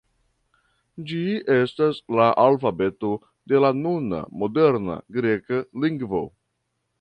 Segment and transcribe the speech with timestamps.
[1.09, 1.19] Ĝi
[1.55, 3.11] estas la alfabeto
[3.53, 6.25] de la nuna moderna greka lingvo.